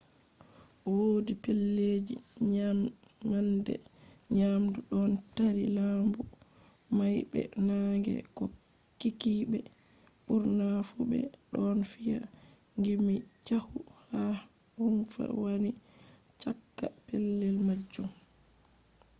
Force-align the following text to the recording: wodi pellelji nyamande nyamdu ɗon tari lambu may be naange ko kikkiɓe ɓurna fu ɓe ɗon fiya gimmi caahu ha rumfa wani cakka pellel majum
wodi 0.93 1.33
pellelji 1.43 2.15
nyamande 2.53 3.73
nyamdu 4.35 4.79
ɗon 4.89 5.11
tari 5.35 5.65
lambu 5.77 6.21
may 6.97 7.17
be 7.31 7.41
naange 7.67 8.13
ko 8.35 8.43
kikkiɓe 8.99 9.59
ɓurna 10.25 10.65
fu 10.89 10.99
ɓe 11.09 11.19
ɗon 11.61 11.79
fiya 11.91 12.19
gimmi 12.83 13.15
caahu 13.45 13.79
ha 14.09 14.21
rumfa 14.77 15.23
wani 15.43 15.69
cakka 16.41 16.87
pellel 17.05 17.57
majum 17.67 18.09